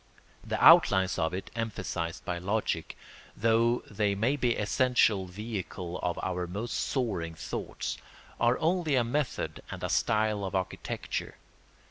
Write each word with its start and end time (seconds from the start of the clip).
The 0.43 0.59
outlines 0.65 1.19
of 1.19 1.31
it 1.31 1.51
emphasised 1.55 2.25
by 2.25 2.39
logic, 2.39 2.97
though 3.37 3.83
they 3.87 4.15
may 4.15 4.35
be 4.35 4.55
the 4.55 4.59
essential 4.61 5.27
vehicle 5.27 5.99
of 5.99 6.17
our 6.23 6.47
most 6.47 6.73
soaring 6.73 7.35
thoughts, 7.35 7.99
are 8.39 8.57
only 8.57 8.95
a 8.95 9.03
method 9.03 9.61
and 9.69 9.83
a 9.83 9.89
style 9.91 10.43
of 10.43 10.55
architecture. 10.55 11.35